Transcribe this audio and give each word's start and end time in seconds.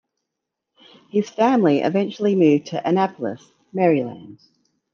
His 1.11 1.29
family 1.29 1.81
eventually 1.81 2.33
moved 2.33 2.65
to 2.71 2.87
Annapolis, 2.89 3.51
Maryland. 3.71 4.39